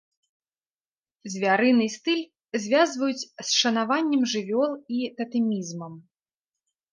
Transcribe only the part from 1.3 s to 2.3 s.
Звярыны стыль